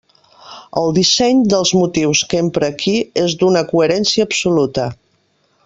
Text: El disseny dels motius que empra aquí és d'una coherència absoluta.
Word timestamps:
El 0.79 0.87
disseny 0.95 1.43
dels 1.51 1.73
motius 1.81 2.23
que 2.31 2.41
empra 2.45 2.71
aquí 2.75 2.95
és 3.25 3.37
d'una 3.43 3.63
coherència 3.73 4.27
absoluta. 4.31 4.89